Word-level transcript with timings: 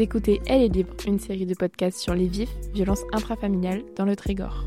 Écoutez 0.00 0.40
Elle 0.46 0.62
est 0.62 0.68
libre, 0.68 0.94
une 1.06 1.20
série 1.20 1.44
de 1.44 1.54
podcasts 1.54 1.98
sur 1.98 2.14
les 2.14 2.26
vifs, 2.26 2.56
violences 2.72 3.02
intrafamiliales 3.12 3.84
dans 3.96 4.06
le 4.06 4.16
Trégor. 4.16 4.64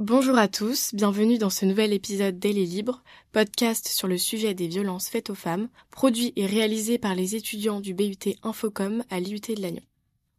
Bonjour 0.00 0.36
à 0.36 0.48
tous, 0.48 0.92
bienvenue 0.92 1.38
dans 1.38 1.48
ce 1.48 1.66
nouvel 1.66 1.92
épisode 1.92 2.40
d'Elle 2.40 2.58
est 2.58 2.64
libre, 2.64 3.04
podcast 3.30 3.86
sur 3.86 4.08
le 4.08 4.18
sujet 4.18 4.54
des 4.54 4.66
violences 4.66 5.08
faites 5.08 5.30
aux 5.30 5.36
femmes, 5.36 5.68
produit 5.92 6.32
et 6.34 6.46
réalisé 6.46 6.98
par 6.98 7.14
les 7.14 7.36
étudiants 7.36 7.80
du 7.80 7.94
BUT 7.94 8.34
Infocom 8.42 9.04
à 9.08 9.20
l'IUT 9.20 9.54
de 9.54 9.62
Lannion. 9.62 9.84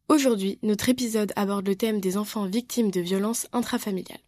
Aujourd'hui, 0.10 0.60
notre 0.62 0.90
épisode 0.90 1.32
aborde 1.38 1.70
le 1.70 1.78
thème 1.78 2.02
des 2.02 2.18
enfants 2.18 2.48
victimes 2.48 2.92
de 2.92 3.00
violences 3.00 3.48
intrafamiliales. 3.54 4.20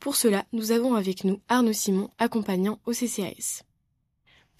Pour 0.00 0.16
cela, 0.16 0.46
nous 0.52 0.72
avons 0.72 0.96
avec 0.96 1.22
nous 1.22 1.38
Arnaud 1.48 1.72
Simon, 1.72 2.10
accompagnant 2.18 2.80
au 2.86 2.92
CCAS. 2.92 3.62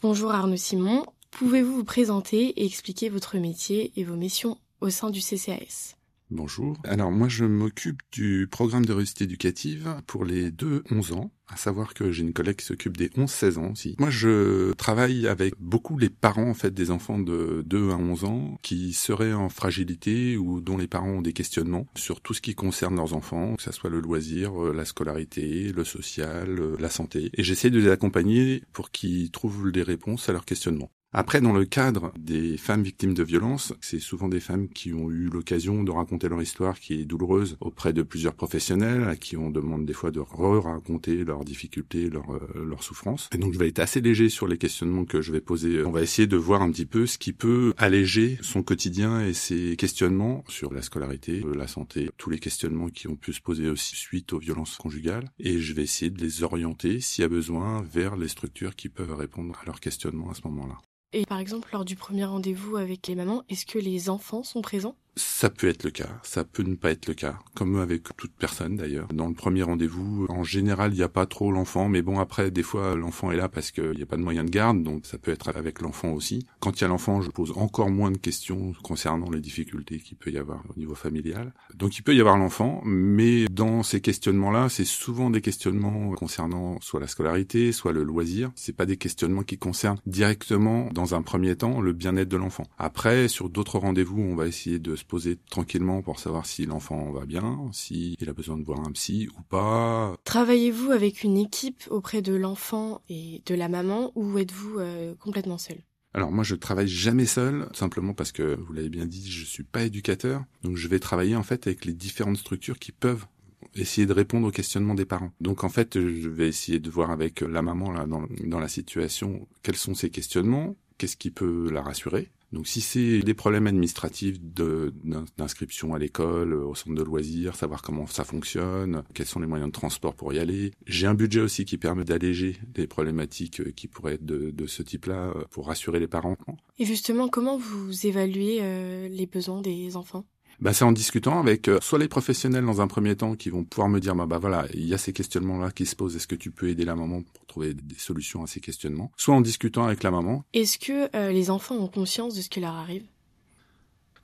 Bonjour 0.00 0.30
Arnaud 0.30 0.56
Simon, 0.56 1.04
pouvez-vous 1.30 1.77
vous 1.77 1.84
présenter 1.84 2.48
et 2.60 2.66
expliquer 2.66 3.09
votre 3.09 3.38
métier 3.38 3.92
et 3.96 4.05
vos 4.05 4.16
missions 4.16 4.59
au 4.80 4.91
sein 4.91 5.10
du 5.10 5.20
CCAS 5.20 5.98
Bonjour. 6.30 6.77
Alors 6.84 7.10
moi 7.10 7.28
je 7.28 7.46
m'occupe 7.46 8.02
du 8.12 8.48
programme 8.50 8.84
de 8.84 8.92
réussite 8.92 9.23
éducative 9.23 10.02
pour 10.06 10.27
les 10.27 10.50
2-11 10.50 11.14
ans, 11.14 11.30
à 11.46 11.56
savoir 11.56 11.95
que 11.95 12.12
j'ai 12.12 12.22
une 12.22 12.34
collègue 12.34 12.56
qui 12.56 12.66
s'occupe 12.66 12.98
des 12.98 13.09
11-16 13.09 13.59
ans 13.59 13.72
aussi. 13.72 13.96
Moi 13.98 14.10
je 14.10 14.72
travaille 14.74 15.27
avec 15.27 15.55
beaucoup 15.59 15.96
les 15.96 16.10
parents 16.10 16.50
en 16.50 16.55
fait 16.55 16.74
des 16.74 16.91
enfants 16.91 17.19
de 17.19 17.64
2 17.64 17.92
à 17.92 17.97
11 17.97 18.24
ans 18.24 18.58
qui 18.62 18.92
seraient 18.92 19.33
en 19.33 19.48
fragilité 19.48 20.36
ou 20.36 20.60
dont 20.60 20.77
les 20.77 20.86
parents 20.86 21.08
ont 21.08 21.22
des 21.22 21.33
questionnements 21.33 21.86
sur 21.97 22.20
tout 22.20 22.34
ce 22.34 22.42
qui 22.42 22.55
concerne 22.55 22.97
leurs 22.97 23.14
enfants, 23.14 23.56
que 23.56 23.62
ce 23.62 23.72
soit 23.72 23.88
le 23.88 24.00
loisir, 24.00 24.62
euh, 24.62 24.74
la 24.74 24.84
scolarité, 24.84 25.72
le 25.72 25.84
social, 25.84 26.60
euh, 26.60 26.77
la 26.78 26.91
santé. 26.91 27.30
Et 27.39 27.42
j'essaie 27.42 27.70
de 27.70 27.80
les 27.80 27.91
accompagner 27.91 28.64
pour 28.74 28.91
qu'ils 28.91 29.30
trouvent 29.30 29.72
des 29.72 29.83
réponses 29.83 30.28
à 30.28 30.33
leurs 30.33 30.45
questionnements. 30.45 30.91
Après, 31.14 31.41
dans 31.41 31.55
le 31.55 31.64
cadre 31.64 32.12
des 32.19 32.59
femmes 32.59 32.83
victimes 32.83 33.14
de 33.14 33.23
violences, 33.23 33.73
c'est 33.81 33.98
souvent 33.98 34.28
des 34.28 34.41
femmes 34.41 34.69
qui 34.69 34.92
ont 34.92 35.11
eu 35.11 35.31
l'occasion 35.31 35.83
de 35.83 35.91
raconter 35.91 36.28
leur 36.28 36.42
histoire 36.42 36.78
qui 36.78 37.01
est 37.01 37.06
douloureuse 37.06 37.56
auprès 37.61 37.95
de 37.95 38.03
plusieurs 38.03 38.34
professionnels, 38.34 39.05
à 39.05 39.17
qui 39.17 39.39
on 39.39 39.48
demande 39.48 39.86
des 39.86 39.95
fois 39.95 40.11
de 40.11 40.20
re-raconter 40.20 41.25
leurs 41.25 41.47
difficultés, 41.47 42.11
leurs 42.11 42.39
leur 42.55 42.83
souffrances. 42.83 43.31
Et 43.33 43.39
donc, 43.39 43.55
je 43.55 43.59
vais 43.59 43.69
être 43.69 43.79
assez 43.79 44.03
léger 44.03 44.29
sur 44.29 44.47
les 44.47 44.59
questionnements 44.59 45.06
que 45.06 45.23
je 45.23 45.33
vais 45.33 45.41
poser. 45.41 45.83
On 45.83 45.91
va 45.91 46.03
essayer 46.03 46.29
de 46.29 46.36
voir 46.36 46.61
un 46.61 46.70
petit 46.70 46.84
peu 46.84 47.06
ce 47.06 47.17
qui 47.17 47.33
peut 47.33 47.73
alléger 47.79 48.39
son 48.42 48.62
quotidien 48.62 49.25
et 49.25 49.33
ses 49.33 49.77
questionnements 49.77 50.45
sur 50.48 50.75
la 50.75 50.83
scolarité, 50.83 51.42
la 51.55 51.69
santé, 51.69 52.11
tous 52.19 52.29
les 52.29 52.39
questionnements 52.39 52.91
qui 52.91 53.09
ont 53.09 53.17
pu 53.17 53.33
se 53.33 53.41
poser 53.41 53.70
aussi 53.70 53.97
suite 53.97 54.34
aux 54.34 54.39
violences 54.39 54.77
conjugales. 54.77 55.31
Et 55.39 55.59
je 55.59 55.73
vais 55.73 55.84
essayer 55.84 56.11
de 56.11 56.20
les 56.20 56.42
orienter, 56.42 57.01
s'il 57.01 57.23
y 57.23 57.25
a 57.25 57.29
besoin, 57.29 57.81
vers 57.81 58.14
les 58.17 58.29
structures 58.29 58.77
qui 58.77 58.91
peuvent 58.91 59.14
répondre 59.14 59.59
à 59.62 59.64
leurs 59.64 59.81
questionnements 59.81 60.31
à 60.31 60.34
ce 60.34 60.42
moment-là. 60.45 60.77
Et 61.14 61.25
par 61.25 61.39
exemple, 61.39 61.70
lors 61.73 61.87
du 61.87 61.97
premier 61.97 62.27
rendez-vous 62.27 62.77
avec 62.77 63.06
les 63.06 63.14
mamans, 63.14 63.42
est-ce 63.48 63.64
que 63.64 63.78
les 63.78 64.11
enfants 64.11 64.42
sont 64.42 64.61
présents? 64.61 64.95
Ça 65.19 65.50
peut 65.50 65.69
être 65.69 65.84
le 65.84 65.91
cas, 65.91 66.20
ça 66.22 66.44
peut 66.44 66.62
ne 66.62 66.77
pas 66.77 66.91
être 66.91 67.06
le 67.08 67.14
cas, 67.14 67.38
comme 67.55 67.78
avec 67.78 68.05
toute 68.16 68.33
personne 68.33 68.77
d'ailleurs. 68.77 69.08
Dans 69.12 69.28
le 69.28 69.34
premier 69.34 69.62
rendez-vous, 69.62 70.27
en 70.28 70.44
général, 70.44 70.92
il 70.92 70.97
n'y 70.97 71.02
a 71.02 71.08
pas 71.08 71.27
trop 71.27 71.52
l'enfant, 71.52 71.88
mais 71.88 72.02
bon, 72.02 72.19
après, 72.19 72.50
des 72.50 72.62
fois, 72.62 72.94
l'enfant 72.94 73.30
est 73.30 73.36
là 73.36 73.48
parce 73.48 73.70
qu'il 73.70 73.96
n'y 73.96 74.02
a 74.02 74.06
pas 74.06 74.16
de 74.16 74.22
moyen 74.22 74.44
de 74.44 74.50
garde, 74.50 74.83
donc 74.83 75.06
ça 75.06 75.19
peut 75.19 75.30
être 75.30 75.48
avec 75.48 75.80
l'enfant 75.80 76.12
aussi. 76.12 76.46
Quand 76.61 76.78
il 76.78 76.83
y 76.83 76.84
a 76.84 76.89
l'enfant, 76.89 77.20
je 77.20 77.30
pose 77.30 77.52
encore 77.56 77.91
moins 77.91 78.11
de 78.11 78.19
questions 78.19 78.72
concernant 78.83 79.30
les 79.30 79.41
difficultés 79.41 79.98
qu'il 79.98 80.16
peut 80.16 80.30
y 80.30 80.39
avoir 80.39 80.62
au 80.69 80.78
niveau 80.78 80.94
familial. 80.94 81.52
Donc 81.74 81.98
il 81.98 82.02
peut 82.02 82.14
y 82.14 82.20
avoir 82.20 82.39
l'enfant, 82.39 82.80
mais 82.84 83.46
dans 83.46 83.83
ces 83.83 84.00
questionnements-là, 84.00 84.69
c'est 84.69 84.84
souvent 84.84 85.30
des 85.30 85.41
questionnements 85.41 86.12
concernant 86.12 86.80
soit 86.80 87.00
la 87.00 87.06
scolarité, 87.06 87.72
soit 87.72 87.92
le 87.92 88.02
loisir. 88.02 88.50
C'est 88.55 88.77
pas 88.77 88.86
des 88.86 88.96
questionnements 88.96 89.42
qui 89.42 89.58
concernent 89.58 89.98
directement, 90.06 90.90
dans 90.92 91.14
un 91.14 91.23
premier 91.23 91.56
temps, 91.56 91.80
le 91.80 91.92
bien-être 91.92 92.29
de 92.29 92.36
l'enfant. 92.36 92.67
Après, 92.79 93.29
sur 93.29 93.48
d'autres 93.48 93.79
rendez-vous, 93.79 94.20
on 94.20 94.35
va 94.35 94.46
essayer 94.46 94.79
de 94.79 94.95
se 94.96 95.05
poser 95.08 95.39
tranquillement 95.51 96.02
pour 96.02 96.20
savoir 96.20 96.46
si 96.46 96.67
l'enfant 96.67 97.11
va 97.11 97.27
bien, 97.27 97.69
s'il 97.73 98.29
a 98.29 98.33
besoin 98.33 98.57
de 98.57 98.64
voir 98.64 98.80
un 98.80 98.92
psy 98.92 99.29
ou 99.36 99.42
pas. 99.42 100.17
Travaillez-vous 100.24 100.92
avec 100.92 101.24
une 101.24 101.39
équipe 101.39 101.83
auprès 101.91 102.23
de 102.23 102.35
l'enfant 102.35 103.01
et 103.08 103.42
de 103.47 103.55
la 103.55 103.68
maman 103.68 104.13
ou 104.14 104.39
êtes-vous 104.39 104.79
euh, 104.79 105.14
complètement 105.17 105.58
seul? 105.58 105.79
Alors 106.14 106.33
moi 106.33 106.45
je 106.45 106.55
travaille 106.55 106.89
jamais 106.89 107.27
seul, 107.27 107.68
simplement 107.74 108.14
parce 108.14 108.33
que 108.33 108.58
vous 108.67 108.73
l'avez 108.73 108.89
bien 108.89 109.07
dit, 109.07 109.30
je 109.30 109.45
suis 109.45 109.63
pas 109.63 109.85
éducateur, 109.85 110.45
donc 110.63 110.77
je 110.77 110.89
vais 110.89 110.98
travailler 110.98 111.36
en 111.36 111.42
fait 111.42 111.67
avec 111.67 111.85
les 111.85 111.92
différentes 111.92 112.39
structures 112.39 112.79
qui 112.79 112.92
peuvent 112.92 113.27
essayer 113.74 114.07
de 114.07 114.13
répondre 114.13 114.48
aux 114.48 114.51
questionnements 114.51 114.95
des 114.95 115.05
parents. 115.05 115.33
Donc 115.41 115.64
en 115.64 115.68
fait, 115.68 116.01
je 116.01 116.29
vais 116.29 116.48
essayer 116.48 116.80
de 116.80 116.91
voir 116.91 117.11
avec 117.11 117.41
la 117.42 117.63
maman 117.63 117.92
là 117.92 118.07
dans, 118.07 118.27
dans 118.45 118.58
la 118.58 118.68
situation 118.68 119.47
quels 119.63 119.77
sont 119.77 119.95
ses 119.95 120.11
questionnements, 120.11 120.77
qu'est-ce 120.97 121.17
qui 121.17 121.30
peut 121.30 121.70
la 121.70 121.83
rassurer, 121.83 122.30
donc 122.53 122.67
si 122.67 122.81
c'est 122.81 123.20
des 123.20 123.35
problèmes 123.35 123.67
administratifs 123.67 124.39
d'inscription 124.41 125.95
à 125.95 125.98
l'école, 125.98 126.55
au 126.55 126.75
centre 126.75 126.95
de 126.95 127.03
loisirs, 127.03 127.55
savoir 127.55 127.83
comment 127.83 128.06
ça 128.06 128.25
fonctionne, 128.25 129.03
quels 129.14 129.26
sont 129.26 129.41
les 129.41 129.47
moyens 129.47 129.69
de 129.69 129.73
transport 129.73 130.14
pour 130.14 130.32
y 130.32 130.38
aller. 130.38 130.73
J'ai 130.87 131.06
un 131.06 131.14
budget 131.14 131.41
aussi 131.41 131.64
qui 131.64 131.76
permet 131.76 132.05
d'alléger 132.05 132.56
des 132.67 132.87
problématiques 132.87 133.61
euh, 133.61 133.70
qui 133.70 133.88
pourraient 133.88 134.14
être 134.14 134.25
de, 134.25 134.67
ce 134.67 134.82
type-là 134.82 135.32
euh, 135.35 135.44
pour 135.50 135.67
rassurer 135.67 136.00
les 136.00 136.09
parents. 136.09 136.37
Et 136.79 136.85
justement, 136.85 137.29
comment 137.29 137.59
vous 137.59 138.06
évaluez 138.06 138.59
euh, 138.61 139.09
les 139.09 139.26
besoins 139.26 139.61
des 139.61 139.97
enfants? 139.97 140.25
Bah, 140.61 140.73
c'est 140.73 140.85
en 140.85 140.93
discutant 140.93 141.38
avec 141.38 141.69
euh, 141.69 141.79
soit 141.81 142.00
les 142.00 142.08
professionnels 142.08 142.64
dans 142.64 142.81
un 142.81 142.88
premier 142.88 143.14
temps 143.14 143.37
qui 143.37 143.49
vont 143.49 143.64
pouvoir 143.64 143.88
me 143.88 144.00
dire 144.00 144.17
bah, 144.17 144.26
bah 144.26 144.38
voilà 144.38 144.67
il 144.75 144.87
y 144.87 144.94
a 144.94 144.99
ces 144.99 145.12
questionnements 145.12 145.58
là 145.58 145.70
qui 145.70 145.87
se 145.87 145.94
posent. 145.94 146.17
Est-ce 146.17 146.26
que 146.26 146.35
tu 146.35 146.50
peux 146.50 146.69
aider 146.69 146.85
la 146.85 146.96
maman 146.96 147.23
pour 147.23 147.46
trouver 147.46 147.75
des 147.75 147.99
solutions 147.99 148.43
à 148.43 148.46
ces 148.46 148.61
questionnements? 148.61 149.12
Soit 149.17 149.37
en 149.37 149.41
discutant 149.41 149.85
avec 149.85 150.02
la 150.02 150.11
maman. 150.11 150.44
Est-ce 150.52 150.79
que 150.79 151.14
euh, 151.17 151.31
les 151.31 151.50
enfants 151.50 151.76
ont 151.76 151.88
conscience 151.88 152.35
de 152.35 152.43
ce 152.43 152.49
qui 152.49 152.61
leur 152.61 152.75
arrive? 152.75 153.05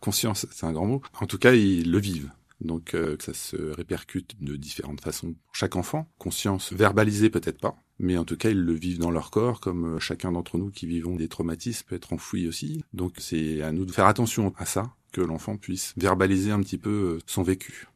Conscience 0.01 0.47
c'est 0.51 0.67
un 0.67 0.73
grand 0.73 0.87
mot. 0.87 1.03
En 1.21 1.27
tout 1.27 1.39
cas 1.39 1.55
ils 1.55 1.91
le 1.91 1.99
vivent. 1.99 2.31
Donc 2.61 2.95
euh, 2.95 3.17
ça 3.21 3.33
se 3.35 3.57
répercute 3.57 4.43
de 4.43 4.57
différentes 4.57 5.03
façons 5.03 5.35
pour 5.35 5.55
chaque 5.55 5.77
enfant. 5.77 6.09
Conscience 6.19 6.73
verbalisée 6.73 7.31
peut-être 7.31 7.61
pas. 7.61 7.77
Mais 8.01 8.17
en 8.17 8.25
tout 8.25 8.37
cas 8.37 8.51
ils 8.51 8.61
le 8.61 8.73
vivent 8.73 8.99
dans 8.99 9.13
leur 9.13 9.31
corps 9.31 9.61
comme 9.61 10.01
chacun 10.01 10.33
d'entre 10.33 10.59
nous 10.59 10.71
qui 10.71 10.87
vivons 10.87 11.15
des 11.15 11.29
traumatismes 11.29 11.87
peut 11.87 11.95
être 11.95 12.13
enfoui 12.13 12.49
aussi. 12.49 12.83
Donc 12.93 13.15
c'est 13.19 13.63
à 13.63 13.71
nous 13.71 13.85
de 13.85 13.93
faire 13.93 14.07
attention 14.07 14.53
à 14.57 14.67
ça 14.67 14.95
que 15.15 15.21
l'enfant 15.21 15.57
puisse 15.57 15.95
verbaliser 15.97 16.51
un 16.51 16.61
petit 16.61 16.79
peu 16.79 16.91
euh, 16.91 17.19
son 17.27 17.43
vécu. 17.43 17.87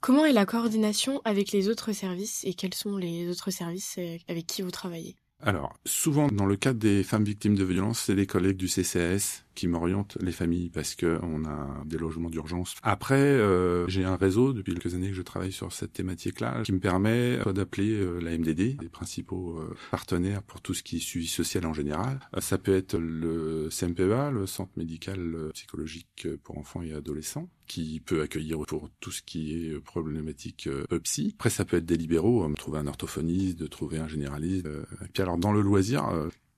Comment 0.00 0.26
est 0.26 0.32
la 0.32 0.44
coordination 0.44 1.22
avec 1.24 1.52
les 1.52 1.68
autres 1.68 1.92
services 1.92 2.42
et 2.44 2.54
quels 2.54 2.74
sont 2.74 2.96
les 2.96 3.30
autres 3.30 3.50
services 3.50 3.96
euh, 3.98 4.18
avec 4.28 4.46
qui 4.46 4.62
vous 4.62 4.70
travaillez? 4.70 5.16
Alors, 5.40 5.74
souvent, 5.84 6.28
dans 6.28 6.46
le 6.46 6.56
cadre 6.56 6.78
des 6.78 7.02
femmes 7.02 7.24
victimes 7.24 7.54
de 7.54 7.64
violences, 7.64 8.00
c'est 8.00 8.14
les 8.14 8.26
collègues 8.26 8.56
du 8.56 8.68
CCAS 8.68 9.45
qui 9.56 9.66
m'orientent 9.66 10.18
les 10.20 10.30
familles 10.30 10.70
parce 10.70 10.94
que 10.94 11.18
on 11.22 11.44
a 11.44 11.82
des 11.84 11.98
logements 11.98 12.30
d'urgence. 12.30 12.74
Après, 12.82 13.14
euh, 13.16 13.88
j'ai 13.88 14.04
un 14.04 14.16
réseau 14.16 14.52
depuis 14.52 14.74
quelques 14.74 14.94
années 14.94 15.08
que 15.08 15.16
je 15.16 15.22
travaille 15.22 15.50
sur 15.50 15.72
cette 15.72 15.94
thématique-là 15.94 16.62
qui 16.62 16.72
me 16.72 16.78
permet 16.78 17.38
d'appeler 17.52 17.92
euh, 17.92 18.20
la 18.20 18.36
MDD, 18.36 18.80
les 18.80 18.88
principaux 18.88 19.58
euh, 19.58 19.74
partenaires 19.90 20.42
pour 20.42 20.60
tout 20.60 20.74
ce 20.74 20.82
qui 20.82 20.98
est 20.98 21.00
suivi 21.00 21.26
social 21.26 21.66
en 21.66 21.72
général. 21.72 22.20
ça 22.38 22.58
peut 22.58 22.76
être 22.76 22.98
le 22.98 23.68
CMPEA, 23.70 24.30
le 24.30 24.46
Centre 24.46 24.72
médical 24.76 25.50
psychologique 25.54 26.28
pour 26.44 26.58
enfants 26.58 26.82
et 26.82 26.92
adolescents 26.92 27.48
qui 27.66 28.00
peut 28.00 28.22
accueillir 28.22 28.58
pour 28.68 28.90
tout 29.00 29.10
ce 29.10 29.22
qui 29.22 29.54
est 29.54 29.80
problématique 29.80 30.68
euh, 30.68 30.84
psy. 31.02 31.32
Après, 31.36 31.50
ça 31.50 31.64
peut 31.64 31.78
être 31.78 31.86
des 31.86 31.96
libéraux, 31.96 32.48
trouver 32.54 32.78
un 32.78 32.86
orthophoniste, 32.86 33.58
de 33.58 33.66
trouver 33.66 33.98
un 33.98 34.06
généraliste. 34.06 34.66
Et 34.66 35.08
puis 35.12 35.22
alors, 35.22 35.38
dans 35.38 35.52
le 35.52 35.62
loisir, 35.62 36.08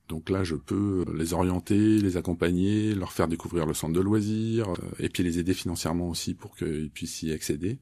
donc 0.09 0.31
là, 0.31 0.45
je 0.45 0.55
peux 0.55 1.05
les 1.15 1.35
orienter, 1.35 1.99
les 1.99 2.17
accompagner, 2.17 2.95
leur 2.95 3.13
faire 3.13 3.29
découvrir 3.29 3.67
le 3.67 3.75
centre 3.75 3.93
de 3.93 4.01
loisirs, 4.01 4.73
et 4.99 5.09
puis 5.09 5.23
les 5.23 5.39
aider 5.39 5.55
financièrement 5.55 6.09
aussi 6.09 6.35
pour 6.35 6.57
qu'ils 6.57 6.91
puissent 6.91 7.23
y 7.23 7.33
accéder. 7.33 7.79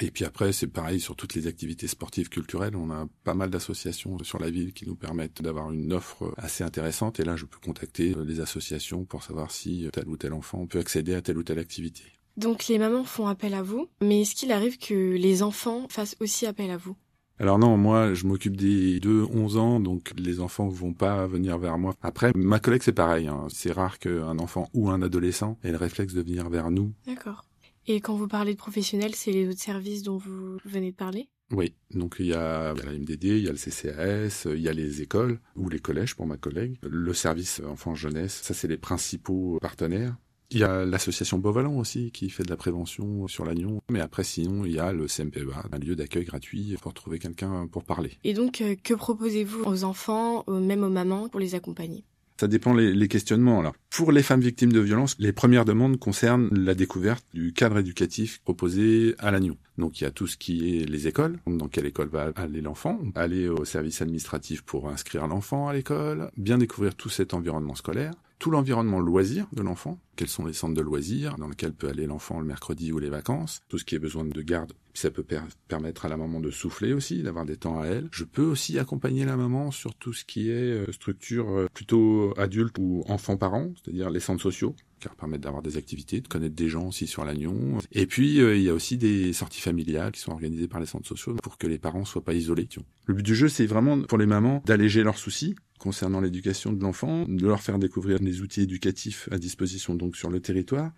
Et 0.00 0.10
puis 0.10 0.24
après, 0.24 0.52
c'est 0.52 0.68
pareil 0.68 1.00
sur 1.00 1.16
toutes 1.16 1.34
les 1.34 1.46
activités 1.46 1.88
sportives 1.88 2.28
culturelles. 2.28 2.76
On 2.76 2.90
a 2.90 3.08
pas 3.24 3.34
mal 3.34 3.50
d'associations 3.50 4.22
sur 4.22 4.38
la 4.38 4.50
ville 4.50 4.72
qui 4.72 4.86
nous 4.86 4.94
permettent 4.94 5.42
d'avoir 5.42 5.72
une 5.72 5.92
offre 5.92 6.32
assez 6.36 6.62
intéressante. 6.62 7.18
Et 7.18 7.24
là, 7.24 7.36
je 7.36 7.46
peux 7.46 7.58
contacter 7.58 8.14
les 8.24 8.40
associations 8.40 9.04
pour 9.04 9.24
savoir 9.24 9.50
si 9.50 9.88
tel 9.92 10.08
ou 10.08 10.16
tel 10.16 10.32
enfant 10.32 10.66
peut 10.66 10.78
accéder 10.78 11.14
à 11.14 11.22
telle 11.22 11.38
ou 11.38 11.42
telle 11.42 11.58
activité. 11.58 12.04
Donc 12.36 12.68
les 12.68 12.78
mamans 12.78 13.02
font 13.02 13.26
appel 13.26 13.52
à 13.54 13.62
vous, 13.62 13.88
mais 14.00 14.20
est-ce 14.20 14.36
qu'il 14.36 14.52
arrive 14.52 14.78
que 14.78 15.16
les 15.16 15.42
enfants 15.42 15.88
fassent 15.88 16.16
aussi 16.20 16.46
appel 16.46 16.70
à 16.70 16.76
vous? 16.76 16.96
Alors 17.38 17.58
non, 17.58 17.76
moi 17.76 18.14
je 18.14 18.26
m'occupe 18.26 18.56
des 18.56 18.98
2-11 19.00 19.56
ans, 19.58 19.80
donc 19.80 20.12
les 20.16 20.40
enfants 20.40 20.68
vont 20.68 20.92
pas 20.92 21.26
venir 21.26 21.58
vers 21.58 21.78
moi. 21.78 21.94
Après, 22.02 22.32
ma 22.34 22.58
collègue 22.58 22.82
c'est 22.82 22.92
pareil, 22.92 23.28
hein. 23.28 23.46
c'est 23.48 23.72
rare 23.72 23.98
qu'un 23.98 24.38
enfant 24.38 24.68
ou 24.74 24.90
un 24.90 25.02
adolescent 25.02 25.58
ait 25.62 25.70
le 25.70 25.76
réflexe 25.76 26.14
de 26.14 26.22
venir 26.22 26.48
vers 26.48 26.70
nous. 26.70 26.92
D'accord. 27.06 27.44
Et 27.86 28.00
quand 28.00 28.14
vous 28.14 28.28
parlez 28.28 28.52
de 28.52 28.58
professionnels, 28.58 29.14
c'est 29.14 29.32
les 29.32 29.48
autres 29.48 29.60
services 29.60 30.02
dont 30.02 30.18
vous 30.18 30.58
venez 30.64 30.90
de 30.90 30.96
parler? 30.96 31.30
Oui, 31.50 31.74
donc 31.90 32.16
il 32.18 32.26
y, 32.26 32.34
a, 32.34 32.74
la 32.74 32.92
MDD, 32.92 33.24
il 33.24 33.44
y 33.44 33.48
a 33.48 33.52
le 33.52 33.56
CCAS, 33.56 34.46
il 34.52 34.60
y 34.60 34.68
a 34.68 34.72
les 34.74 35.00
écoles 35.00 35.40
ou 35.56 35.70
les 35.70 35.78
collèges 35.78 36.14
pour 36.14 36.26
ma 36.26 36.36
collègue, 36.36 36.76
le 36.82 37.14
service 37.14 37.62
enfants-jeunesse, 37.66 38.40
ça 38.42 38.52
c'est 38.52 38.68
les 38.68 38.76
principaux 38.76 39.58
partenaires. 39.62 40.16
Il 40.50 40.58
y 40.58 40.64
a 40.64 40.86
l'association 40.86 41.38
Beauvalon 41.38 41.78
aussi 41.78 42.10
qui 42.10 42.30
fait 42.30 42.42
de 42.42 42.48
la 42.48 42.56
prévention 42.56 43.28
sur 43.28 43.44
l'agnon. 43.44 43.82
Mais 43.90 44.00
après, 44.00 44.24
sinon, 44.24 44.64
il 44.64 44.72
y 44.72 44.78
a 44.78 44.92
le 44.92 45.06
CMPEA, 45.06 45.66
un 45.70 45.78
lieu 45.78 45.94
d'accueil 45.94 46.24
gratuit 46.24 46.74
pour 46.80 46.94
trouver 46.94 47.18
quelqu'un 47.18 47.66
pour 47.66 47.84
parler. 47.84 48.12
Et 48.24 48.32
donc, 48.32 48.62
euh, 48.62 48.74
que 48.82 48.94
proposez-vous 48.94 49.64
aux 49.64 49.84
enfants, 49.84 50.44
même 50.48 50.84
aux 50.84 50.88
mamans, 50.88 51.28
pour 51.28 51.38
les 51.38 51.54
accompagner? 51.54 52.04
Ça 52.40 52.46
dépend 52.46 52.72
les, 52.72 52.94
les 52.94 53.08
questionnements. 53.08 53.58
Alors, 53.60 53.74
pour 53.90 54.10
les 54.10 54.22
femmes 54.22 54.40
victimes 54.40 54.72
de 54.72 54.80
violences, 54.80 55.16
les 55.18 55.32
premières 55.32 55.64
demandes 55.64 55.98
concernent 55.98 56.48
la 56.52 56.74
découverte 56.74 57.26
du 57.34 57.52
cadre 57.52 57.78
éducatif 57.78 58.40
proposé 58.42 59.16
à 59.18 59.30
l'agneau. 59.30 59.56
Donc 59.76 60.00
il 60.00 60.04
y 60.04 60.06
a 60.06 60.12
tout 60.12 60.26
ce 60.26 60.36
qui 60.36 60.78
est 60.78 60.84
les 60.84 61.08
écoles, 61.08 61.38
dans 61.46 61.68
quelle 61.68 61.86
école 61.86 62.08
va 62.08 62.32
aller 62.36 62.60
l'enfant, 62.60 63.00
aller 63.16 63.48
au 63.48 63.64
service 63.64 64.02
administratif 64.02 64.62
pour 64.62 64.88
inscrire 64.88 65.26
l'enfant 65.26 65.68
à 65.68 65.72
l'école, 65.72 66.30
bien 66.36 66.58
découvrir 66.58 66.94
tout 66.94 67.08
cet 67.08 67.34
environnement 67.34 67.74
scolaire, 67.74 68.12
tout 68.38 68.50
l'environnement 68.50 69.00
loisir 69.00 69.46
de 69.52 69.62
l'enfant, 69.62 69.98
quels 70.16 70.28
sont 70.28 70.44
les 70.44 70.52
centres 70.52 70.74
de 70.74 70.80
loisirs 70.80 71.36
dans 71.36 71.48
lesquels 71.48 71.72
peut 71.72 71.88
aller 71.88 72.06
l'enfant 72.06 72.40
le 72.40 72.46
mercredi 72.46 72.92
ou 72.92 72.98
les 72.98 73.08
vacances, 73.08 73.60
tout 73.68 73.78
ce 73.78 73.84
qui 73.84 73.94
est 73.94 74.00
besoin 74.00 74.24
de 74.24 74.42
garde, 74.42 74.72
ça 74.94 75.10
peut 75.10 75.24
permettre 75.68 76.06
à 76.06 76.08
la 76.08 76.16
maman 76.16 76.40
de 76.40 76.50
souffler 76.50 76.92
aussi, 76.92 77.22
d'avoir 77.22 77.44
des 77.44 77.56
temps 77.56 77.80
à 77.80 77.86
elle. 77.86 78.08
Je 78.10 78.24
peux 78.24 78.44
aussi 78.44 78.78
accompagner 78.78 79.24
la 79.24 79.36
maman 79.36 79.70
sur 79.70 79.94
tout 79.94 80.12
ce 80.12 80.24
qui 80.24 80.50
est 80.50 80.54
euh, 80.72 80.92
structure 80.92 81.48
euh, 81.50 81.68
plutôt 81.72 82.34
adulte 82.36 82.76
ou 82.78 83.04
enfant-parent, 83.06 83.72
c'est-à-dire 83.76 84.10
les 84.10 84.20
centres 84.20 84.42
sociaux, 84.42 84.74
leur 85.04 85.14
permettent 85.14 85.42
d'avoir 85.42 85.62
des 85.62 85.76
activités, 85.76 86.20
de 86.20 86.26
connaître 86.26 86.56
des 86.56 86.68
gens 86.68 86.88
aussi 86.88 87.06
sur 87.06 87.24
l'Agnon. 87.24 87.78
Et 87.92 88.06
puis, 88.06 88.40
euh, 88.40 88.56
il 88.56 88.62
y 88.62 88.68
a 88.68 88.74
aussi 88.74 88.96
des 88.96 89.32
sorties 89.32 89.60
familiales 89.60 90.10
qui 90.10 90.20
sont 90.20 90.32
organisées 90.32 90.66
par 90.66 90.80
les 90.80 90.86
centres 90.86 91.06
sociaux 91.06 91.36
pour 91.42 91.58
que 91.58 91.68
les 91.68 91.78
parents 91.78 92.04
soient 92.04 92.24
pas 92.24 92.34
isolés. 92.34 92.68
Le 93.06 93.14
but 93.14 93.22
du 93.22 93.36
jeu, 93.36 93.48
c'est 93.48 93.66
vraiment 93.66 94.02
pour 94.02 94.18
les 94.18 94.26
mamans 94.26 94.62
d'alléger 94.66 95.04
leurs 95.04 95.18
soucis 95.18 95.54
concernant 95.78 96.20
l'éducation 96.20 96.72
de 96.72 96.82
l'enfant, 96.82 97.24
de 97.26 97.46
leur 97.46 97.60
faire 97.60 97.78
découvrir 97.78 98.18
les 98.20 98.40
outils 98.42 98.62
éducatifs 98.62 99.28
à 99.32 99.38
disposition 99.38 99.94
donc 99.94 100.16
sur 100.16 100.30
le 100.30 100.40
territoire, 100.40 100.92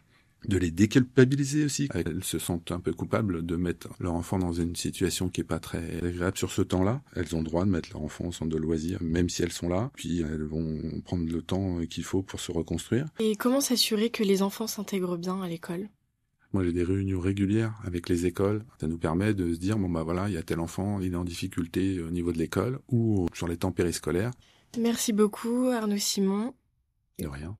de 0.47 0.57
les 0.57 0.71
déculpabiliser 0.71 1.65
aussi. 1.65 1.89
Elles 1.93 2.25
se 2.25 2.39
sentent 2.39 2.73
un 2.73 2.81
peu 2.81 2.93
coupables 2.93 3.45
de 3.45 3.57
mettre 3.57 3.89
leur 4.01 4.15
enfant 4.15 4.39
dans 4.39 4.53
une 4.53 4.75
situation 4.75 5.29
qui 5.29 5.43
est 5.43 5.45
pas 5.45 5.59
très 5.59 5.99
agréable 5.99 6.39
sur 6.39 6.51
ce 6.51 6.63
temps-là. 6.63 7.03
Elles 7.15 7.35
ont 7.37 7.41
le 7.41 7.45
droit 7.45 7.65
de 7.65 7.71
mettre 7.71 7.91
leur 7.93 8.03
enfant 8.03 8.27
au 8.27 8.33
centre 8.33 8.51
de 8.51 8.57
loisirs, 8.57 8.99
même 9.03 9.29
si 9.29 9.43
elles 9.43 9.53
sont 9.53 9.69
là. 9.69 9.91
Puis 9.95 10.21
elles 10.21 10.45
vont 10.45 11.01
prendre 11.05 11.31
le 11.31 11.43
temps 11.43 11.81
qu'il 11.89 12.05
faut 12.05 12.23
pour 12.23 12.41
se 12.41 12.53
reconstruire. 12.53 13.07
Et 13.19 13.37
comment 13.37 13.61
s'assurer 13.61 14.11
que 14.11 14.23
les 14.23 14.43
enfants 14.43 14.67
s'intègrent 14.67 15.19
bien 15.19 15.43
à 15.43 15.49
l'école? 15.49 15.89
Moi, 16.53 16.65
j'ai 16.65 16.73
des 16.73 16.83
réunions 16.83 17.21
régulières 17.21 17.81
avec 17.85 18.09
les 18.09 18.27
écoles. 18.27 18.65
Ça 18.81 18.89
nous 18.89 18.99
permet 18.99 19.35
de 19.35 19.55
se 19.55 19.59
dire, 19.59 19.79
bon, 19.79 19.89
bah 19.89 20.03
voilà, 20.03 20.29
il 20.29 20.35
y 20.35 20.39
a 20.39 20.43
tel 20.43 20.59
enfant, 20.59 21.01
il 21.01 21.13
est 21.13 21.17
en 21.17 21.25
difficulté 21.25 22.01
au 22.01 22.11
niveau 22.11 22.33
de 22.33 22.39
l'école 22.39 22.81
ou 22.89 23.27
sur 23.35 23.47
les 23.47 23.57
temps 23.57 23.71
périscolaires. 23.71 24.33
Merci 24.79 25.13
beaucoup 25.13 25.69
Arnaud 25.69 25.99
Simon. 25.99 26.55
De 27.19 27.27
rien. 27.27 27.57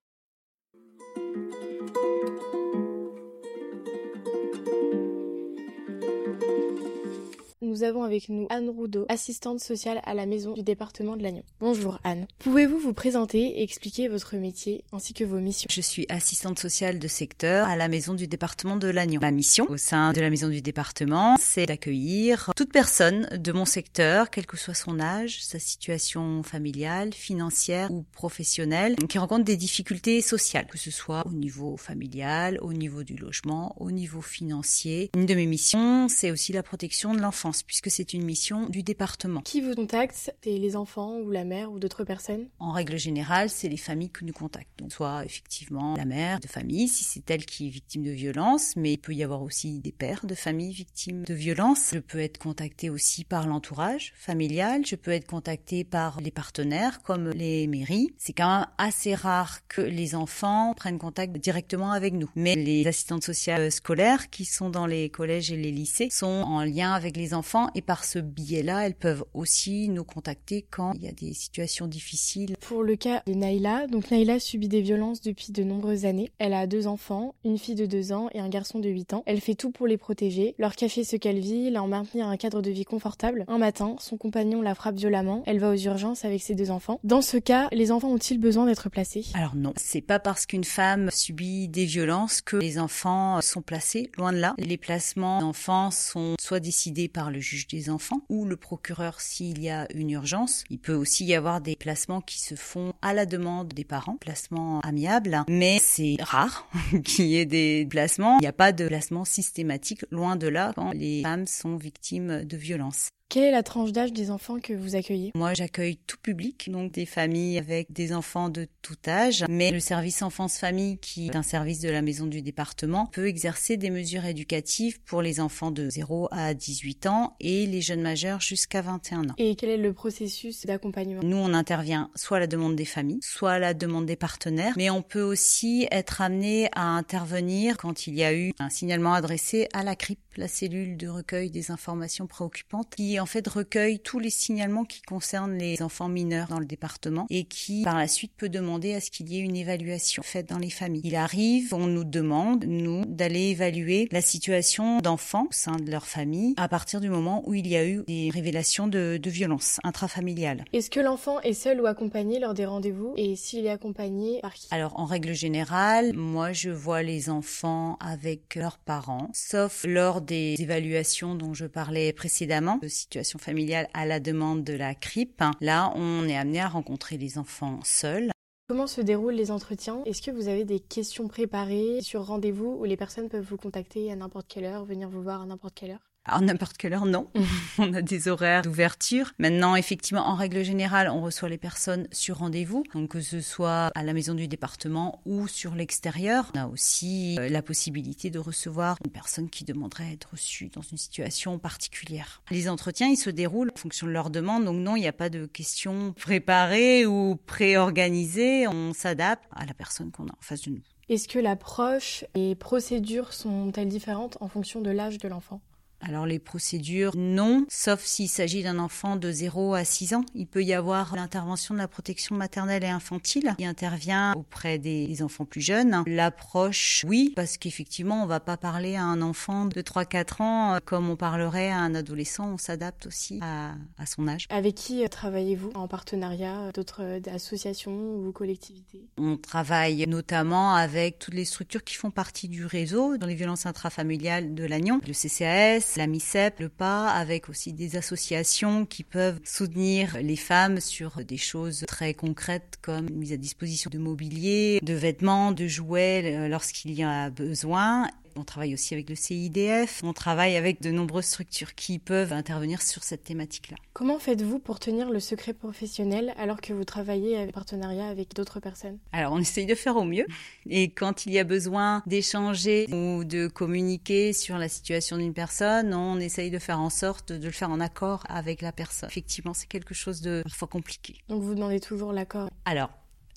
Nous 7.81 7.87
avons 7.87 8.03
avec 8.03 8.29
nous 8.29 8.47
Anne 8.51 8.69
Roudot, 8.69 9.07
assistante 9.09 9.61
sociale 9.61 10.03
à 10.05 10.13
la 10.13 10.27
maison 10.27 10.53
du 10.53 10.63
département 10.63 11.17
de 11.17 11.23
Lannion. 11.23 11.43
Bonjour 11.61 11.99
Anne. 12.05 12.27
Pouvez-vous 12.41 12.79
vous 12.79 12.93
présenter 12.93 13.41
et 13.41 13.63
expliquer 13.63 14.09
votre 14.09 14.37
métier 14.37 14.85
ainsi 14.93 15.15
que 15.15 15.25
vos 15.25 15.39
missions? 15.39 15.67
Je 15.71 15.81
suis 15.81 16.05
assistante 16.11 16.59
sociale 16.59 16.99
de 16.99 17.09
secteur 17.09 17.67
à 17.67 17.77
la 17.77 17.89
maison 17.89 18.13
du 18.13 18.27
département 18.27 18.77
de 18.77 18.89
Lannion. 18.89 19.21
Ma 19.23 19.31
mission 19.31 19.65
au 19.71 19.79
sein 19.79 20.13
de 20.13 20.21
la 20.21 20.29
maison 20.29 20.49
du 20.49 20.61
département, 20.61 21.37
c'est 21.41 21.65
d'accueillir 21.65 22.51
toute 22.55 22.71
personne 22.71 23.27
de 23.35 23.53
mon 23.53 23.65
secteur, 23.65 24.29
quel 24.29 24.45
que 24.45 24.59
soit 24.59 24.75
son 24.75 25.01
âge, 25.01 25.43
sa 25.43 25.59
situation 25.59 26.43
familiale, 26.43 27.15
financière 27.15 27.91
ou 27.91 28.05
professionnelle, 28.13 28.97
qui 29.09 29.17
rencontre 29.17 29.45
des 29.45 29.57
difficultés 29.57 30.21
sociales, 30.21 30.67
que 30.67 30.77
ce 30.77 30.91
soit 30.91 31.27
au 31.27 31.33
niveau 31.33 31.79
familial, 31.79 32.59
au 32.61 32.75
niveau 32.75 33.05
du 33.05 33.17
logement, 33.17 33.75
au 33.81 33.91
niveau 33.91 34.21
financier. 34.21 35.11
Une 35.17 35.25
de 35.25 35.35
mes 35.35 35.47
missions, 35.47 36.09
c'est 36.11 36.31
aussi 36.31 36.53
la 36.53 36.63
protection 36.63 37.15
de 37.15 37.21
l'enfance 37.21 37.63
puisque 37.71 37.89
c'est 37.89 38.15
une 38.15 38.25
mission 38.25 38.67
du 38.69 38.83
département. 38.83 39.43
Qui 39.43 39.61
vous 39.61 39.77
contacte? 39.77 40.35
C'est 40.43 40.59
les 40.59 40.75
enfants 40.75 41.19
ou 41.19 41.31
la 41.31 41.45
mère 41.45 41.71
ou 41.71 41.79
d'autres 41.79 42.03
personnes? 42.03 42.49
En 42.59 42.73
règle 42.73 42.99
générale, 42.99 43.49
c'est 43.49 43.69
les 43.69 43.77
familles 43.77 44.11
que 44.11 44.25
nous 44.25 44.33
contactons. 44.33 44.91
soit 44.91 45.25
effectivement 45.25 45.95
la 45.95 46.05
mère 46.05 46.41
de 46.41 46.49
famille, 46.49 46.89
si 46.89 47.05
c'est 47.05 47.31
elle 47.31 47.47
qui 47.47 47.69
est 47.69 47.71
victime 47.71 48.03
de 48.03 48.11
violence, 48.11 48.75
mais 48.75 48.95
il 48.95 48.99
peut 48.99 49.13
y 49.13 49.23
avoir 49.23 49.45
aussi 49.45 49.79
des 49.79 49.93
pères 49.93 50.27
de 50.27 50.35
famille 50.35 50.73
victimes 50.73 51.23
de 51.23 51.33
violence. 51.33 51.91
Je 51.93 52.01
peux 52.01 52.19
être 52.19 52.39
contactée 52.39 52.91
aussi 52.91 53.23
par 53.23 53.47
l'entourage 53.47 54.15
familial, 54.17 54.85
je 54.85 54.97
peux 54.97 55.13
être 55.13 55.29
contactée 55.29 55.85
par 55.85 56.21
les 56.21 56.33
partenaires 56.33 57.01
comme 57.03 57.31
les 57.31 57.69
mairies. 57.69 58.13
C'est 58.19 58.33
quand 58.33 58.53
même 58.53 58.67
assez 58.79 59.15
rare 59.15 59.61
que 59.69 59.81
les 59.81 60.17
enfants 60.17 60.75
prennent 60.75 60.99
contact 60.99 61.37
directement 61.37 61.93
avec 61.93 62.15
nous. 62.15 62.31
Mais 62.35 62.57
les 62.57 62.85
assistantes 62.89 63.23
sociales 63.23 63.71
scolaires 63.71 64.29
qui 64.29 64.45
sont 64.45 64.71
dans 64.71 64.87
les 64.87 65.09
collèges 65.09 65.53
et 65.53 65.57
les 65.57 65.71
lycées 65.71 66.09
sont 66.11 66.27
en 66.27 66.65
lien 66.65 66.95
avec 66.95 67.17
les 67.17 67.33
enfants 67.33 67.60
et 67.75 67.83
par 67.83 68.05
ce 68.05 68.19
biais-là, 68.19 68.87
elles 68.87 68.95
peuvent 68.95 69.25
aussi 69.35 69.89
nous 69.89 70.05
contacter 70.05 70.65
quand 70.69 70.93
il 70.95 71.03
y 71.03 71.09
a 71.09 71.13
des 71.13 71.35
situations 71.35 71.87
difficiles. 71.87 72.57
Pour 72.61 72.83
le 72.83 72.97
cas 72.97 73.23
de 73.27 73.35
Naïla, 73.35 73.87
donc 73.87 74.11
Naïla 74.11 74.41
subit 74.41 74.69
des 74.69 74.81
violences 74.81 75.21
depuis 75.21 75.53
de 75.53 75.63
nombreuses 75.63 76.05
années. 76.05 76.31
Elle 76.39 76.55
a 76.55 76.67
deux 76.67 76.87
enfants, 76.87 77.35
une 77.45 77.59
fille 77.59 77.75
de 77.75 77.87
deux 77.87 78.13
ans 78.13 78.29
et 78.33 78.41
un 78.41 78.49
garçon 78.49 78.79
de 78.79 78.89
8 78.89 79.15
ans. 79.15 79.23
Elle 79.27 79.41
fait 79.41 79.55
tout 79.55 79.71
pour 79.71 79.87
les 79.87 79.97
protéger, 79.97 80.55
leur 80.59 80.77
cacher 80.77 81.05
ce 81.05 81.17
qu'elle 81.17 81.39
vit, 81.39 81.71
leur 81.71 81.87
maintenir 81.87 82.27
un 82.27 82.37
cadre 82.37 82.63
de 82.63 82.71
vie 82.71 82.85
confortable. 82.85 83.45
Un 83.49 83.59
matin, 83.59 83.97
son 83.99 84.17
compagnon 84.17 84.63
la 84.63 84.75
frappe 84.75 84.97
violemment. 84.97 85.43
Elle 85.47 85.59
va 85.59 85.71
aux 85.71 85.77
urgences 85.77 86.25
avec 86.25 86.43
ses 86.43 86.55
deux 86.55 86.71
enfants. 86.71 87.01
Dans 87.05 87.23
ce 87.23 87.37
cas, 87.37 87.69
les 87.73 87.93
enfants 87.93 88.11
ont-ils 88.11 88.39
besoin 88.39 88.67
d'être 88.67 88.89
placés? 88.89 89.27
Alors 89.35 89.57
non, 89.57 89.73
c'est 89.77 90.01
pas 90.01 90.19
parce 90.19 90.47
qu'une 90.47 90.65
femme 90.65 91.11
subit 91.11 91.69
des 91.69 91.85
violences 91.85 92.41
que 92.41 92.57
les 92.57 92.79
enfants 92.79 93.41
sont 93.41 93.63
placés. 93.63 94.11
Loin 94.17 94.33
de 94.33 94.39
là, 94.39 94.55
les 94.59 94.77
placements 94.77 95.41
d'enfants 95.41 95.91
sont 95.91 96.35
soit 96.41 96.61
décidés 96.61 97.09
par 97.09 97.31
le 97.31 97.39
juge 97.51 97.67
des 97.67 97.91
enfants 97.91 98.23
ou 98.29 98.45
le 98.45 98.57
procureur 98.57 99.21
s'il 99.21 99.61
y 99.61 99.71
a 99.71 99.89
une 99.93 100.11
urgence. 100.11 100.63
Il 100.71 100.79
peut 100.79 100.95
aussi 100.95 101.25
y 101.25 101.35
avoir 101.35 101.61
des 101.61 101.75
placements 101.75 102.21
qui 102.21 102.39
se 102.39 102.55
font 102.55 102.93
à 103.03 103.13
la 103.13 103.27
demande 103.27 103.73
des 103.73 103.85
parents, 103.85 104.17
placements 104.17 104.81
amiables, 104.81 105.43
mais 105.49 105.79
c'est 105.83 106.17
rare 106.21 106.69
qu'il 107.05 107.27
y 107.27 107.39
ait 107.39 107.47
des 107.47 107.87
placements. 107.91 108.39
Il 108.39 108.43
n'y 108.43 108.47
a 108.47 108.53
pas 108.53 108.73
de 108.73 108.87
placement 108.87 109.25
systématique, 109.25 110.05
loin 110.11 110.37
de 110.37 110.47
là, 110.47 110.73
quand 110.77 110.93
les 110.93 111.23
femmes 111.23 111.47
sont 111.47 111.77
victimes 111.77 112.45
de 112.45 112.57
violences. 112.57 113.09
Quelle 113.31 113.45
est 113.45 113.53
la 113.53 113.63
tranche 113.63 113.93
d'âge 113.93 114.13
des 114.13 114.33
enfants 114.33 114.59
que 114.59 114.73
vous 114.73 114.97
accueillez? 114.97 115.31
Moi, 115.37 115.55
j'accueille 115.55 115.99
tout 116.09 116.17
public, 116.21 116.69
donc 116.69 116.91
des 116.91 117.07
familles 117.07 117.59
avec 117.59 117.93
des 117.93 118.13
enfants 118.13 118.49
de 118.49 118.67
tout 118.83 118.97
âge, 119.07 119.45
mais 119.49 119.71
le 119.71 119.79
service 119.79 120.23
enfance-famille, 120.23 120.99
qui 120.99 121.29
est 121.29 121.37
un 121.37 121.45
service 121.45 121.79
de 121.79 121.89
la 121.89 122.03
maison 122.03 122.27
du 122.27 122.43
département, 122.43 123.07
peut 123.07 123.29
exercer 123.29 123.77
des 123.77 123.91
mesures 123.91 124.25
éducatives 124.25 125.01
pour 125.03 125.23
les 125.23 125.39
enfants 125.39 125.71
de 125.71 125.89
0 125.89 126.27
à 126.33 126.55
18 126.55 127.07
ans 127.07 127.37
et 127.39 127.67
les 127.67 127.81
jeunes 127.81 128.03
majeurs 128.03 128.41
jusqu'à 128.41 128.83
21 128.83 129.29
ans. 129.29 129.35
Et 129.39 129.55
quel 129.55 129.71
est 129.71 129.77
le 129.77 129.93
processus 129.93 130.67
d'accompagnement? 130.67 131.21
Nous, 131.23 131.37
on 131.37 131.55
intervient 131.55 132.11
soit 132.17 132.39
à 132.39 132.41
la 132.41 132.49
demande 132.49 132.75
des 132.75 132.85
familles, 132.85 133.21
soit 133.23 133.53
à 133.53 133.59
la 133.61 133.75
demande 133.75 134.07
des 134.07 134.17
partenaires, 134.17 134.75
mais 134.77 134.91
on 134.91 135.03
peut 135.03 135.23
aussi 135.23 135.87
être 135.93 136.21
amené 136.21 136.69
à 136.75 136.83
intervenir 136.83 137.77
quand 137.77 138.09
il 138.09 138.17
y 138.17 138.25
a 138.25 138.35
eu 138.35 138.53
un 138.59 138.71
signalement 138.71 139.15
adressé 139.15 139.69
à 139.73 139.85
la 139.85 139.95
CRIP, 139.95 140.19
la 140.37 140.49
cellule 140.49 140.97
de 140.97 141.07
recueil 141.07 141.51
des 141.51 141.71
informations 141.71 142.27
préoccupantes, 142.27 142.93
qui 142.97 143.20
en 143.21 143.27
fait 143.27 143.47
recueille 143.47 144.01
tous 144.01 144.19
les 144.19 144.31
signalements 144.31 144.85
qui 144.85 145.03
concernent 145.03 145.57
les 145.57 145.83
enfants 145.83 146.09
mineurs 146.09 146.49
dans 146.49 146.59
le 146.59 146.67
département 146.67 147.27
et 147.31 147.45
qui 147.45 147.83
par 147.83 147.99
la 147.99 148.09
suite 148.09 148.33
peut 148.37 148.49
demander 148.49 148.95
à 148.95 149.01
ce 149.01 149.11
qu'il 149.11 149.29
y 149.29 149.39
ait 149.39 149.43
une 149.43 149.57
évaluation 149.57 150.23
faite 150.23 150.49
dans 150.49 150.59
les 150.59 150.71
familles. 150.71 151.03
Il 151.05 151.17
arrive, 151.17 151.75
on 151.75 151.87
nous 151.87 152.05
demande, 152.05 152.65
nous, 152.67 153.05
d'aller 153.05 153.51
évaluer 153.51 154.09
la 154.11 154.21
situation 154.21 154.99
d'enfants 154.99 155.47
au 155.49 155.53
sein 155.53 155.77
de 155.77 155.91
leur 155.91 156.07
famille 156.07 156.55
à 156.57 156.69
partir 156.69 157.01
du 157.01 157.09
moment 157.09 157.43
où 157.47 157.55
il 157.55 157.67
y 157.67 157.77
a 157.77 157.87
eu 157.87 158.03
des 158.07 158.31
révélations 158.33 158.87
de, 158.87 159.19
de 159.23 159.31
violences 159.31 159.79
intrafamiliales. 159.85 160.65
Est-ce 160.73 160.91
que 160.91 161.01
l'enfant 161.01 161.41
est 161.41 161.55
seul 161.55 161.81
ou 161.81 161.87
accompagné 161.87 162.39
lors 162.39 162.55
des 162.55 162.67
rendez-vous 162.67 163.15
et 163.17 163.37
s'il 163.37 163.67
est 163.67 163.71
accompagné 163.71 164.41
par 164.41 164.55
qui? 164.55 164.69
Alors 164.71 164.99
en 164.99 165.05
règle 165.05 165.35
générale, 165.35 166.13
moi 166.15 166.53
je 166.53 166.71
vois 166.71 167.03
les 167.03 167.31
enfants 167.31 167.97
avec 168.01 168.55
leurs 168.55 168.79
parents, 168.79 169.29
sauf 169.33 169.85
lors 169.87 170.21
des 170.21 170.55
évaluations 170.59 171.35
dont 171.35 171.55
je 171.55 171.67
parlais 171.67 172.13
précédemment, 172.13 172.79
de 172.83 172.89
situation 173.11 173.41
familiale 173.41 173.89
à 173.93 174.07
la 174.07 174.21
demande 174.21 174.63
de 174.63 174.73
la 174.73 174.95
CRIP. 174.95 175.43
Là, 175.61 175.93
on 175.97 176.29
est 176.29 176.37
amené 176.37 176.61
à 176.61 176.69
rencontrer 176.69 177.19
les 177.19 177.39
enfants 177.39 177.81
seuls. 177.83 178.31
Comment 178.69 178.87
se 178.87 179.01
déroulent 179.01 179.35
les 179.35 179.51
entretiens? 179.51 180.01
Est-ce 180.07 180.23
que 180.23 180.31
vous 180.31 180.47
avez 180.47 180.65
des 180.65 180.79
questions 180.79 181.27
préparées 181.27 181.99
sur 182.03 182.25
rendez-vous 182.25 182.79
où 182.79 182.85
les 182.85 182.97
personnes 182.97 183.29
peuvent 183.29 183.45
vous 183.45 183.57
contacter 183.57 184.13
à 184.13 184.17
n'importe 184.17 184.47
quelle 184.47 184.65
heure, 184.65 184.85
venir 184.85 185.09
vous 185.09 185.23
voir 185.23 185.43
à 185.43 185.47
n'importe 185.47 185.75
quelle 185.75 185.91
heure? 185.91 186.10
À 186.25 186.41
n'importe 186.41 186.77
quelle 186.77 186.93
heure, 186.93 187.07
non. 187.07 187.31
on 187.79 187.93
a 187.95 188.03
des 188.03 188.29
horaires 188.29 188.63
d'ouverture. 188.63 189.33
Maintenant, 189.39 189.75
effectivement, 189.77 190.27
en 190.29 190.35
règle 190.35 190.63
générale, 190.63 191.09
on 191.09 191.23
reçoit 191.23 191.49
les 191.49 191.59
personnes 191.59 192.07
sur 192.13 192.39
rendez-vous. 192.39 192.85
Donc, 192.95 193.11
que 193.11 193.21
ce 193.21 193.41
soit 193.41 193.91
à 193.95 194.03
la 194.03 194.13
maison 194.13 194.35
du 194.35 194.47
département 194.49 195.23
ou 195.25 195.49
sur 195.49 195.75
l'extérieur. 195.75 196.51
On 196.55 196.59
a 196.59 196.67
aussi 196.67 197.37
euh, 197.39 197.49
la 197.49 197.63
possibilité 197.63 198.31
de 198.31 198.39
recevoir 198.39 198.97
une 199.05 199.11
personne 199.11 199.49
qui 199.49 199.65
demanderait 199.65 200.05
à 200.05 200.13
être 200.13 200.31
reçue 200.33 200.69
dans 200.69 200.83
une 200.83 200.99
situation 200.99 201.59
particulière. 201.59 202.43
Les 202.51 202.69
entretiens, 202.69 203.09
ils 203.09 203.17
se 203.17 203.31
déroulent 203.31 203.73
en 203.75 203.79
fonction 203.79 204.07
de 204.07 204.13
leur 204.13 204.31
demande. 204.31 204.65
Donc, 204.65 204.77
non, 204.77 204.97
il 204.97 205.01
n'y 205.01 205.09
a 205.09 205.13
pas 205.13 205.31
de 205.31 205.47
questions 205.47 206.13
préparées 206.13 207.07
ou 207.07 207.37
préorganisées. 207.47 208.69
On 208.69 208.93
s'adapte 208.93 209.45
à 209.53 209.65
la 209.65 209.75
personne 209.75 210.11
qu'on 210.11 210.27
a 210.27 210.33
en 210.33 210.43
face 210.43 210.63
de 210.63 210.71
nous. 210.71 210.83
Est-ce 211.09 211.27
que 211.27 211.41
l'approche 211.41 212.25
et 212.35 212.55
procédures 212.55 213.33
sont-elles 213.33 213.89
différentes 213.89 214.37
en 214.41 214.47
fonction 214.47 214.81
de 214.81 214.91
l'âge 214.91 215.19
de 215.19 215.27
l'enfant? 215.27 215.61
Alors 216.01 216.27
les 216.27 216.39
procédures, 216.39 217.13
non, 217.17 217.67
sauf 217.69 218.03
s'il 218.05 218.29
s'agit 218.29 218.63
d'un 218.63 218.79
enfant 218.79 219.17
de 219.17 219.31
0 219.31 219.75
à 219.75 219.85
6 219.85 220.15
ans. 220.15 220.25
Il 220.35 220.47
peut 220.47 220.65
y 220.65 220.73
avoir 220.73 221.15
l'intervention 221.15 221.75
de 221.75 221.79
la 221.79 221.89
protection 221.89 222.37
maternelle 222.37 222.85
et 222.85 222.89
infantile 222.89 223.55
qui 223.59 223.67
intervient 223.67 224.33
auprès 224.35 224.79
des 224.79 225.23
enfants 225.23 225.45
plus 225.45 225.61
jeunes. 225.61 226.03
L'approche, 226.07 227.05
oui, 227.07 227.33
parce 227.37 227.59
qu'effectivement, 227.59 228.23
on 228.23 228.27
va 228.27 228.41
pas 228.41 228.57
parler 228.57 228.97
à 228.97 229.05
un 229.05 229.21
enfant 229.21 229.67
de 229.67 229.81
3-4 229.83 230.43
ans 230.43 230.79
comme 230.85 231.11
on 231.11 231.17
parlerait 231.17 231.71
à 231.71 231.79
un 231.79 231.95
adolescent. 231.95 232.55
On 232.55 232.59
s'adapte 232.59 233.07
aussi 233.07 233.39
à, 233.43 233.75
à, 233.99 234.07
son 234.07 234.27
âge. 234.27 234.47
Avec 234.49 234.77
qui 234.77 235.07
travaillez-vous 235.09 235.71
en 235.75 235.87
partenariat 235.87 236.71
D'autres 236.73 237.21
associations 237.29 237.93
ou 237.93 238.33
collectivités? 238.33 239.07
On 239.19 239.37
travaille 239.37 240.07
notamment 240.07 240.75
avec 240.75 241.19
toutes 241.19 241.35
les 241.35 241.45
structures 241.45 241.85
qui 241.85 241.95
font 241.95 242.11
partie 242.11 242.49
du 242.49 242.65
réseau 242.65 243.19
dans 243.19 243.27
les 243.27 243.35
violences 243.35 243.67
intrafamiliales 243.67 244.55
de 244.55 244.65
l'Agnon, 244.65 245.01
le 245.07 245.13
CCAS, 245.13 245.90
la 245.97 246.07
MICEP, 246.07 246.61
le 246.61 246.69
PA, 246.69 247.09
avec 247.09 247.49
aussi 247.49 247.73
des 247.73 247.97
associations 247.97 248.87
qui 248.87 249.05
peuvent 249.05 249.41
soutenir 249.45 250.19
les 250.21 250.37
femmes 250.37 250.81
sur 250.81 251.25
des 251.25 251.37
choses 251.37 251.85
très 251.87 252.15
concrètes 252.15 252.79
comme 252.83 253.09
mise 253.11 253.33
à 253.33 253.37
disposition 253.37 253.91
de 253.91 253.99
mobilier, 253.99 254.81
de 254.83 254.95
vêtements, 254.95 255.53
de 255.53 255.67
jouets 255.67 256.35
euh, 256.35 256.49
lorsqu'il 256.49 256.93
y 256.93 257.03
a 257.03 257.31
besoin 257.31 258.09
on 258.37 258.45
travaille 258.45 258.75
aussi 258.75 258.95
avec 258.95 259.09
le 259.09 259.15
CIDF, 259.15 260.01
on 260.03 260.13
travaille 260.13 260.57
avec 260.57 260.81
de 260.83 260.91
nombreuses 260.91 261.27
structures 261.27 261.75
qui 261.75 261.99
peuvent 261.99 262.33
intervenir 262.33 262.83
sur 262.83 263.03
cette 263.03 263.25
thématique-là. 263.25 263.77
Comment 263.93 264.19
faites-vous 264.19 264.59
pour 264.59 264.79
tenir 264.79 265.11
le 265.11 265.21
secret 265.21 265.53
professionnel 265.53 266.35
alors 266.37 266.61
que 266.61 266.73
vous 266.73 266.85
travaillez 266.85 267.39
en 267.39 267.49
partenariat 267.49 268.09
avec 268.09 268.35
d'autres 268.35 268.61
personnes? 268.61 268.99
Alors 269.13 269.33
on 269.33 269.39
essaye 269.39 269.67
de 269.67 269.75
faire 269.75 269.97
au 269.97 270.05
mieux 270.05 270.27
et 270.69 270.91
quand 270.91 271.27
il 271.27 271.33
y 271.33 271.39
a 271.39 271.45
besoin 271.45 272.03
d'échanger 272.07 272.87
ou 272.93 273.25
de 273.25 273.49
communiquer 273.49 274.33
sur 274.33 274.59
la 274.59 274.69
situation 274.69 275.17
d'une 275.17 275.35
personne, 275.35 275.95
on 275.95 276.19
essaye 276.19 276.51
de 276.51 276.59
faire 276.59 276.81
en 276.81 276.91
sorte 276.91 277.33
de 277.33 277.47
le 277.47 277.53
faire 277.53 277.71
en 277.71 277.81
accord 277.81 278.25
avec 278.29 278.63
la 278.63 278.73
personne. 278.73 279.09
Effectivement, 279.09 279.55
c'est 279.55 279.69
quelque 279.69 279.95
chose 279.95 280.21
de 280.21 280.43
parfois 280.45 280.69
compliqué. 280.69 281.17
Donc 281.29 281.43
vous 281.43 281.55
demandez 281.55 281.81
toujours 281.81 282.13
l'accord? 282.13 282.49
Alors, 282.65 282.91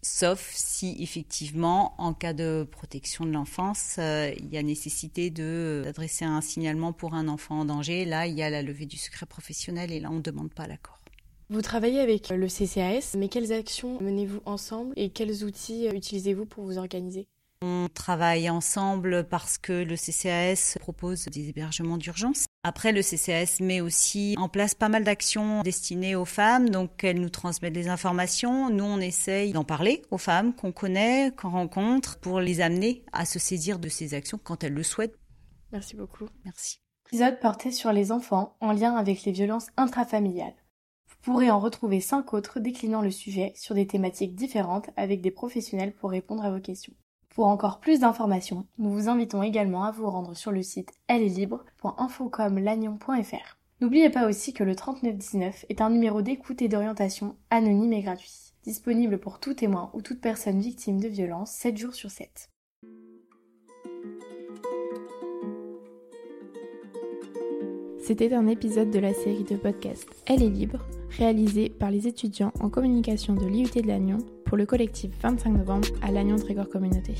sauf 0.03 0.51
si 0.53 0.95
effectivement, 0.99 1.95
en 1.97 2.13
cas 2.13 2.33
de 2.33 2.67
protection 2.69 3.25
de 3.25 3.31
l'enfance, 3.31 3.95
euh, 3.97 4.31
il 4.37 4.53
y 4.53 4.57
a 4.57 4.63
nécessité 4.63 5.31
d'adresser 5.31 6.25
un 6.25 6.41
signalement 6.41 6.93
pour 6.93 7.15
un 7.15 7.27
enfant 7.27 7.61
en 7.61 7.65
danger. 7.65 8.05
Là, 8.05 8.27
il 8.27 8.35
y 8.35 8.43
a 8.43 8.49
la 8.49 8.61
levée 8.61 8.85
du 8.85 8.97
secret 8.97 9.25
professionnel 9.25 9.91
et 9.91 9.99
là, 9.99 10.09
on 10.11 10.17
ne 10.17 10.21
demande 10.21 10.53
pas 10.53 10.67
l'accord. 10.67 10.99
Vous 11.49 11.61
travaillez 11.61 11.99
avec 11.99 12.29
le 12.29 12.47
CCAS, 12.47 13.15
mais 13.17 13.27
quelles 13.27 13.53
actions 13.53 13.99
menez-vous 14.01 14.41
ensemble 14.45 14.93
et 14.95 15.09
quels 15.09 15.43
outils 15.43 15.87
utilisez-vous 15.87 16.45
pour 16.45 16.63
vous 16.63 16.77
organiser? 16.77 17.27
On 17.61 17.87
travaille 17.93 18.49
ensemble 18.49 19.25
parce 19.29 19.57
que 19.57 19.71
le 19.71 19.95
CCAS 19.95 20.77
propose 20.79 21.25
des 21.25 21.49
hébergements 21.49 21.97
d'urgence. 21.97 22.45
Après, 22.65 22.93
le 22.93 23.01
CCAS 23.01 23.57
met 23.59 23.81
aussi 23.81 24.35
en 24.37 24.47
place 24.47 24.73
pas 24.73 24.87
mal 24.87 25.03
d'actions 25.03 25.63
destinées 25.63 26.15
aux 26.15 26.23
femmes, 26.23 26.69
donc 26.69 27.03
elles 27.03 27.19
nous 27.19 27.29
transmettent 27.29 27.73
des 27.73 27.89
informations. 27.89 28.69
Nous, 28.69 28.85
on 28.85 28.99
essaye 28.99 29.51
d'en 29.51 29.65
parler 29.65 30.01
aux 30.11 30.17
femmes 30.17 30.55
qu'on 30.55 30.71
connaît, 30.71 31.33
qu'on 31.35 31.49
rencontre, 31.49 32.17
pour 32.19 32.39
les 32.39 32.61
amener 32.61 33.03
à 33.11 33.25
se 33.25 33.37
saisir 33.37 33.79
de 33.79 33.89
ces 33.89 34.13
actions 34.13 34.39
quand 34.41 34.63
elles 34.63 34.73
le 34.73 34.83
souhaitent. 34.83 35.19
Merci 35.73 35.97
beaucoup. 35.97 36.29
Merci. 36.45 36.77
L'épisode 37.11 37.41
portait 37.41 37.71
sur 37.71 37.91
les 37.91 38.13
enfants 38.13 38.55
en 38.61 38.71
lien 38.71 38.95
avec 38.95 39.25
les 39.25 39.33
violences 39.33 39.67
intrafamiliales. 39.75 40.55
Vous 41.09 41.17
pourrez 41.21 41.51
en 41.51 41.59
retrouver 41.59 41.99
cinq 41.99 42.33
autres 42.33 42.61
déclinant 42.61 43.01
le 43.01 43.11
sujet 43.11 43.51
sur 43.57 43.75
des 43.75 43.87
thématiques 43.87 44.35
différentes 44.35 44.89
avec 44.95 45.19
des 45.19 45.31
professionnels 45.31 45.93
pour 45.93 46.11
répondre 46.11 46.45
à 46.45 46.51
vos 46.51 46.61
questions. 46.61 46.93
Pour 47.33 47.47
encore 47.47 47.79
plus 47.79 48.01
d'informations, 48.01 48.67
nous 48.77 48.91
vous 48.91 49.09
invitons 49.09 49.41
également 49.41 49.85
à 49.85 49.91
vous 49.91 50.07
rendre 50.07 50.35
sur 50.35 50.51
le 50.51 50.61
site 50.61 50.91
ellestlibre.infocomlagnon.fr. 51.07 53.57
N'oubliez 53.81 54.11
pas 54.11 54.27
aussi 54.27 54.53
que 54.53 54.63
le 54.63 54.75
3919 54.75 55.65
est 55.67 55.81
un 55.81 55.89
numéro 55.89 56.21
d'écoute 56.21 56.61
et 56.61 56.67
d'orientation 56.67 57.35
anonyme 57.49 57.93
et 57.93 58.03
gratuit, 58.03 58.53
disponible 58.63 59.17
pour 59.17 59.39
tout 59.39 59.55
témoin 59.55 59.89
ou 59.93 60.03
toute 60.03 60.21
personne 60.21 60.59
victime 60.59 60.99
de 60.99 61.07
violence 61.07 61.49
7 61.51 61.75
jours 61.75 61.95
sur 61.95 62.11
7. 62.11 62.51
C'était 68.05 68.33
un 68.33 68.47
épisode 68.47 68.89
de 68.89 68.99
la 68.99 69.13
série 69.13 69.45
de 69.45 69.55
podcast 69.55 70.09
Elle 70.25 70.43
est 70.43 70.49
libre, 70.49 70.85
réalisé 71.17 71.69
par 71.69 71.89
les 71.89 72.05
étudiants 72.05 72.51
en 72.59 72.69
communication 72.69 73.33
de 73.33 73.45
l'IUT 73.45 73.81
de 73.81 73.87
Lannion 73.87 74.17
pour 74.45 74.57
le 74.57 74.65
collectif 74.65 75.11
25 75.21 75.51
novembre 75.51 75.87
à 76.01 76.11
Lannion 76.11 76.35
Trégor 76.35 76.67
Communauté. 76.67 77.13